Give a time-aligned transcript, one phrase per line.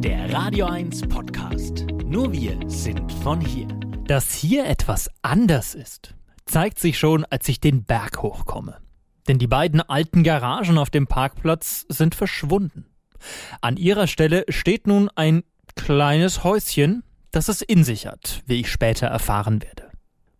[0.00, 1.84] Der Radio 1 Podcast.
[2.04, 3.66] Nur wir sind von hier.
[4.06, 6.14] Dass hier etwas anders ist,
[6.46, 8.78] zeigt sich schon, als ich den Berg hochkomme.
[9.26, 12.86] Denn die beiden alten Garagen auf dem Parkplatz sind verschwunden.
[13.60, 15.42] An ihrer Stelle steht nun ein
[15.74, 17.02] kleines Häuschen,
[17.32, 19.90] das es in sich hat, wie ich später erfahren werde.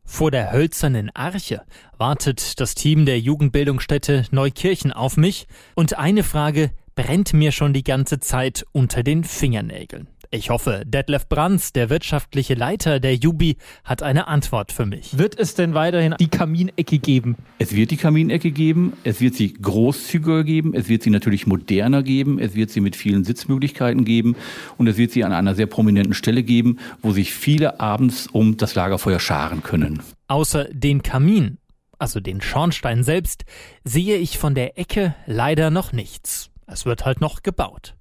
[0.04, 1.62] Vor der hölzernen Arche
[1.96, 7.84] wartet das Team der Jugendbildungsstätte Neukirchen auf mich und eine Frage brennt mir schon die
[7.84, 10.08] ganze Zeit unter den Fingernägeln.
[10.32, 15.16] Ich hoffe, Detlef Brands, der wirtschaftliche Leiter der Jubi, hat eine Antwort für mich.
[15.16, 17.36] Wird es denn weiterhin die Kaminecke geben?
[17.60, 22.02] Es wird die Kaminecke geben, es wird sie großzügiger geben, es wird sie natürlich moderner
[22.02, 24.34] geben, es wird sie mit vielen Sitzmöglichkeiten geben
[24.76, 28.56] und es wird sie an einer sehr prominenten Stelle geben, wo sich viele abends um
[28.56, 30.02] das Lagerfeuer scharen können.
[30.26, 31.58] Außer den Kamin,
[32.00, 33.44] also den Schornstein selbst,
[33.84, 36.50] sehe ich von der Ecke leider noch nichts.
[36.70, 37.96] Es wird halt noch gebaut.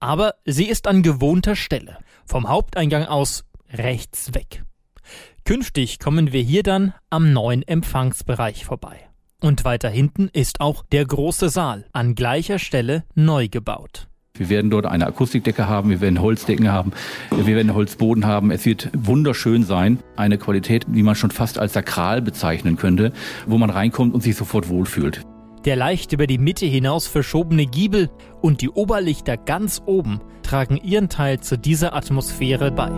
[0.00, 4.64] Aber sie ist an gewohnter Stelle, vom Haupteingang aus rechts weg.
[5.44, 8.98] Künftig kommen wir hier dann am neuen Empfangsbereich vorbei.
[9.42, 14.06] Und weiter hinten ist auch der große Saal an gleicher Stelle neu gebaut.
[14.34, 16.92] Wir werden dort eine Akustikdecke haben, wir werden Holzdecken haben,
[17.30, 18.50] wir werden Holzboden haben.
[18.50, 19.98] Es wird wunderschön sein.
[20.16, 23.12] Eine Qualität, die man schon fast als sakral bezeichnen könnte,
[23.46, 25.26] wo man reinkommt und sich sofort wohlfühlt.
[25.64, 31.08] Der leicht über die Mitte hinaus verschobene Giebel und die Oberlichter ganz oben tragen ihren
[31.08, 32.90] Teil zu dieser Atmosphäre bei.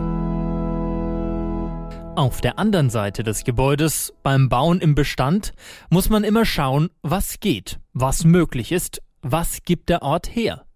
[2.14, 5.54] Auf der anderen Seite des Gebäudes, beim Bauen im Bestand,
[5.90, 10.66] muss man immer schauen, was geht, was möglich ist, was gibt der Ort her.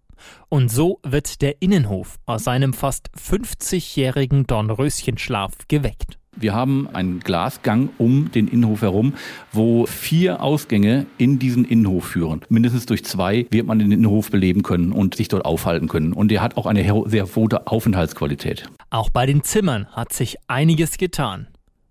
[0.49, 6.19] Und so wird der Innenhof aus seinem fast 50-jährigen Dornröschenschlaf geweckt.
[6.39, 9.15] Wir haben einen Glasgang um den Innenhof herum,
[9.53, 12.43] wo vier Ausgänge in diesen Innenhof führen.
[12.51, 16.13] Mindestens durch zwei wird man den Innenhof beleben können und sich dort aufhalten können.
[16.13, 18.69] Und der hat auch eine sehr gute Aufenthaltsqualität.
[18.91, 21.49] Auch bei den Zimmern hat sich einiges getan.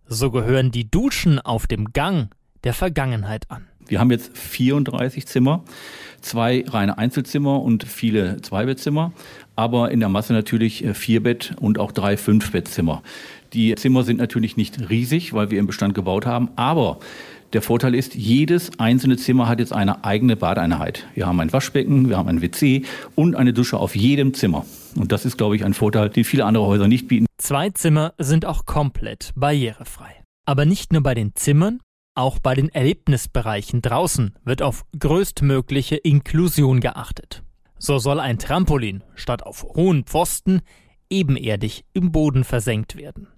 [0.07, 2.29] So gehören die Duschen auf dem Gang
[2.63, 3.65] der Vergangenheit an.
[3.87, 5.63] Wir haben jetzt 34 Zimmer,
[6.21, 9.13] zwei reine Einzelzimmer und viele Zweibettzimmer,
[9.55, 13.03] aber in der Masse natürlich äh, vier Bett und auch drei Fünfbettzimmer.
[13.55, 16.99] Die Zimmer sind natürlich nicht riesig, weil wir im Bestand gebaut haben, aber
[17.53, 21.07] der Vorteil ist, jedes einzelne Zimmer hat jetzt eine eigene Badeeinheit.
[21.13, 22.83] Wir haben ein Waschbecken, wir haben ein WC
[23.15, 24.65] und eine Dusche auf jedem Zimmer.
[24.97, 27.27] Und das ist, glaube ich, ein Vorteil, den viele andere Häuser nicht bieten.
[27.37, 30.21] Zwei Zimmer sind auch komplett barrierefrei.
[30.45, 31.79] Aber nicht nur bei den Zimmern,
[32.13, 37.41] auch bei den Erlebnisbereichen draußen wird auf größtmögliche Inklusion geachtet.
[37.79, 40.59] So soll ein Trampolin statt auf hohen Pfosten
[41.09, 43.29] ebenerdig im Boden versenkt werden.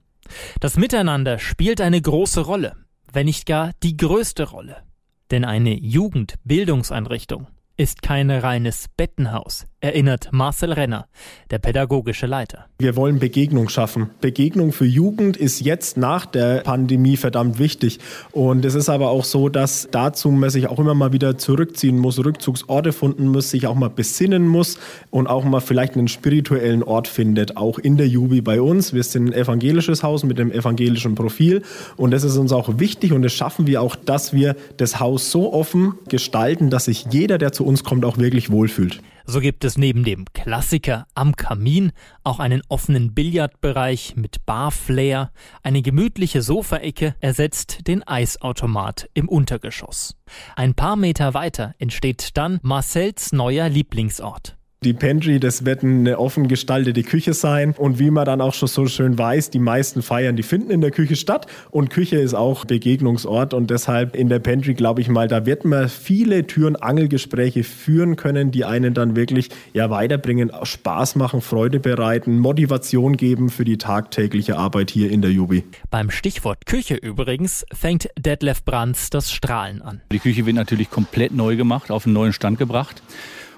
[0.59, 2.75] Das Miteinander spielt eine große Rolle,
[3.11, 4.83] wenn nicht gar die größte Rolle.
[5.31, 11.05] Denn eine Jugendbildungseinrichtung ist kein reines Bettenhaus, erinnert Marcel Renner,
[11.51, 12.65] der pädagogische Leiter.
[12.79, 14.09] Wir wollen Begegnung schaffen.
[14.21, 17.99] Begegnung für Jugend ist jetzt nach der Pandemie verdammt wichtig.
[18.31, 21.99] Und es ist aber auch so, dass dazu man sich auch immer mal wieder zurückziehen
[21.99, 24.79] muss, Rückzugsorte finden muss, sich auch mal besinnen muss
[25.11, 28.93] und auch mal vielleicht einen spirituellen Ort findet, auch in der Jubi bei uns.
[28.93, 31.61] Wir sind ein evangelisches Haus mit dem evangelischen Profil
[31.97, 35.29] und das ist uns auch wichtig und das schaffen wir auch, dass wir das Haus
[35.29, 39.01] so offen gestalten, dass sich jeder, der zu uns kommt, auch wirklich wohlfühlt.
[39.29, 41.91] So gibt es neben dem Klassiker am Kamin
[42.23, 45.33] auch einen offenen Billardbereich mit Barflair,
[45.63, 50.15] eine gemütliche Sofaecke ersetzt den Eisautomat im Untergeschoss.
[50.55, 54.56] Ein paar Meter weiter entsteht dann Marcells neuer Lieblingsort.
[54.83, 57.73] Die Pantry, das wird eine offen gestaltete Küche sein.
[57.75, 60.81] Und wie man dann auch schon so schön weiß, die meisten Feiern, die finden in
[60.81, 61.47] der Küche statt.
[61.71, 63.55] Und Küche ist auch Begegnungsort.
[63.55, 68.17] Und deshalb in der Pantry, glaube ich mal, da wird man viele Türen Angelgespräche führen
[68.17, 73.79] können, die einen dann wirklich ja weiterbringen, Spaß machen, Freude bereiten, Motivation geben für die
[73.79, 75.63] tagtägliche Arbeit hier in der Jubi.
[75.89, 80.01] Beim Stichwort Küche übrigens fängt Detlef Brands das Strahlen an.
[80.11, 83.01] Die Küche wird natürlich komplett neu gemacht, auf einen neuen Stand gebracht.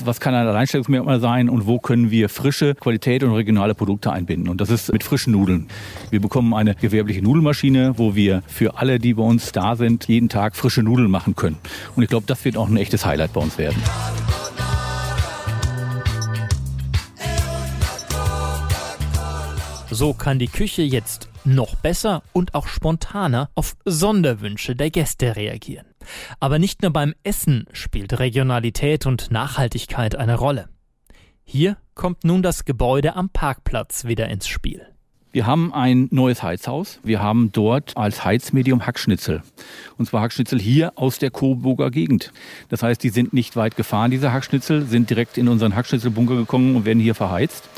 [0.02, 4.48] Was kann ein Alleinstellungsmerkmal sein und wo können wir frische Qualität und regionale Produkte einbinden?
[4.48, 5.68] Und das ist mit frischen Nudeln.
[6.10, 10.30] Wir bekommen eine gewerbliche Nudelmaschine, wo wir für alle, die bei uns da sind, jeden
[10.30, 11.58] Tag frische Nudeln machen können.
[11.98, 13.82] Und ich glaube, das wird auch ein echtes Highlight bei uns werden.
[19.92, 25.89] So kann die Küche jetzt noch besser und auch spontaner auf Sonderwünsche der Gäste reagieren.
[26.40, 30.70] Aber nicht nur beim Essen spielt Regionalität und Nachhaltigkeit eine Rolle.
[31.44, 34.86] Hier kommt nun das Gebäude am Parkplatz wieder ins Spiel.
[35.32, 37.00] Wir haben ein neues Heizhaus.
[37.04, 39.44] Wir haben dort als Heizmedium Hackschnitzel.
[40.00, 42.34] Und zwar Hackschnitzel hier aus der Coburger Gegend.
[42.70, 46.76] Das heißt, die sind nicht weit gefahren, diese Hackschnitzel, sind direkt in unseren Hackschnitzelbunker gekommen
[46.76, 47.70] und werden hier verheizt.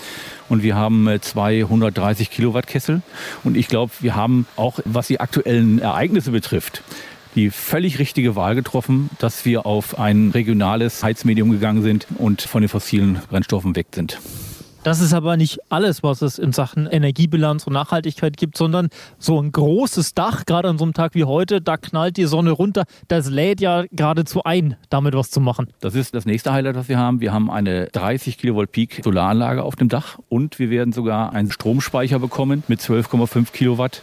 [0.47, 3.01] und wir haben 230 äh, Kilowatt Kessel.
[3.43, 6.83] Und ich glaube, wir haben auch, was die aktuellen Ereignisse betrifft,
[7.35, 12.61] die völlig richtige Wahl getroffen, dass wir auf ein regionales Heizmedium gegangen sind und von
[12.61, 14.19] den fossilen Brennstoffen weg sind.
[14.83, 18.89] Das ist aber nicht alles, was es in Sachen Energiebilanz und Nachhaltigkeit gibt, sondern
[19.19, 22.49] so ein großes Dach, gerade an so einem Tag wie heute, da knallt die Sonne
[22.49, 22.85] runter.
[23.07, 25.67] Das lädt ja geradezu ein, damit was zu machen.
[25.81, 27.21] Das ist das nächste Highlight, was wir haben.
[27.21, 31.51] Wir haben eine 30 Kilovolt Peak Solaranlage auf dem Dach und wir werden sogar einen
[31.51, 34.01] Stromspeicher bekommen mit 12,5 Kilowatt.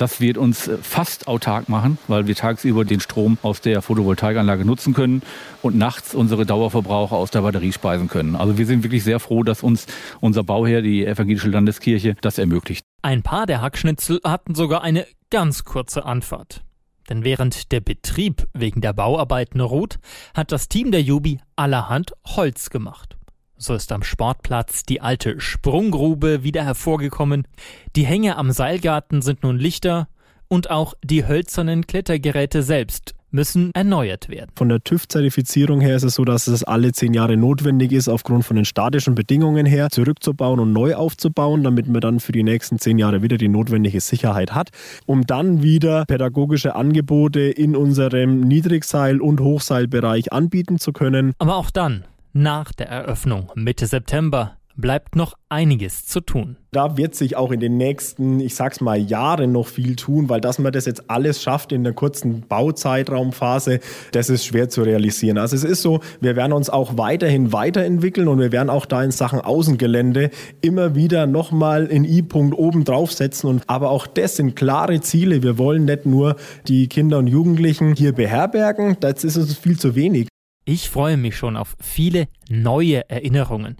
[0.00, 4.64] Das wird uns äh, fast autark machen, weil wir tagsüber den Strom aus der Photovoltaikanlage
[4.64, 5.20] nutzen können
[5.60, 8.34] und nachts unsere Dauerverbraucher aus der Batterie speisen können.
[8.34, 9.86] Also wir sind wirklich sehr froh, dass uns
[10.20, 12.82] unser Bauherr, die Evangelische Landeskirche, das ermöglicht.
[13.02, 16.62] Ein paar der Hackschnitzel hatten sogar eine ganz kurze Anfahrt.
[17.10, 19.98] Denn während der Betrieb wegen der Bauarbeiten ruht,
[20.34, 23.18] hat das Team der Jubi allerhand Holz gemacht.
[23.62, 27.46] So ist am Sportplatz die alte Sprunggrube wieder hervorgekommen.
[27.94, 30.08] Die Hänge am Seilgarten sind nun lichter
[30.48, 34.50] und auch die hölzernen Klettergeräte selbst müssen erneuert werden.
[34.56, 38.46] Von der TÜV-Zertifizierung her ist es so, dass es alle zehn Jahre notwendig ist, aufgrund
[38.46, 42.78] von den statischen Bedingungen her zurückzubauen und neu aufzubauen, damit man dann für die nächsten
[42.78, 44.70] zehn Jahre wieder die notwendige Sicherheit hat,
[45.04, 51.34] um dann wieder pädagogische Angebote in unserem Niedrigseil- und Hochseilbereich anbieten zu können.
[51.38, 56.56] Aber auch dann nach der Eröffnung Mitte September bleibt noch einiges zu tun.
[56.72, 60.40] Da wird sich auch in den nächsten, ich sag's mal, Jahren noch viel tun, weil
[60.40, 63.80] dass man das jetzt alles schafft in der kurzen Bauzeitraumphase,
[64.12, 65.38] das ist schwer zu realisieren.
[65.38, 69.02] Also es ist so, wir werden uns auch weiterhin weiterentwickeln und wir werden auch da
[69.02, 70.30] in Sachen Außengelände
[70.60, 73.50] immer wieder nochmal in I-Punkt oben draufsetzen.
[73.50, 75.42] Und aber auch das sind klare Ziele.
[75.42, 76.36] Wir wollen nicht nur
[76.68, 80.28] die Kinder und Jugendlichen hier beherbergen, das ist uns viel zu wenig.
[80.64, 83.78] Ich freue mich schon auf viele neue Erinnerungen,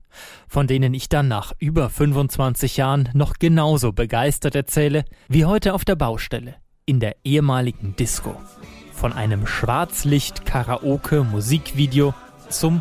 [0.48, 5.84] von denen ich dann nach über 25 Jahren noch genauso begeistert erzähle wie heute auf
[5.84, 6.54] der Baustelle
[6.86, 8.34] in der ehemaligen Disco.
[8.92, 12.14] Von einem Schwarzlicht-Karaoke-Musikvideo
[12.48, 12.80] zum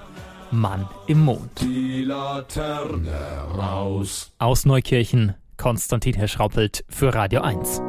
[0.51, 1.61] Mann im Mond.
[1.61, 4.31] Die Laterne raus.
[4.39, 7.81] Aus Neukirchen Konstantin Herr Schraupelt für Radio 1.